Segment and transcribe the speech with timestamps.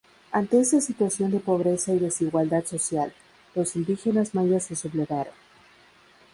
[0.31, 3.13] Ante esa situación de pobreza y desigualdad social,
[3.53, 5.35] los indígenas mayas se sublevaron.